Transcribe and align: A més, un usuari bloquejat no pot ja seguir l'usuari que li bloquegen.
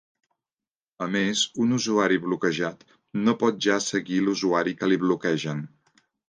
A 1.05 1.09
més, 1.15 1.43
un 1.65 1.75
usuari 1.77 2.17
bloquejat 2.23 2.81
no 3.27 3.37
pot 3.45 3.61
ja 3.67 3.77
seguir 3.89 4.19
l'usuari 4.29 4.75
que 4.81 4.91
li 4.91 4.99
bloquegen. 5.05 5.63